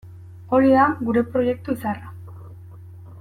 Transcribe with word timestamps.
Hori 0.57 0.71
da 0.77 0.85
gure 1.09 1.23
proiektu 1.35 1.77
izarra. 1.81 2.13